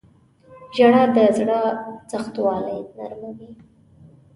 [0.75, 1.59] •ژړا د زړه
[2.11, 3.51] سختوالی نرموي.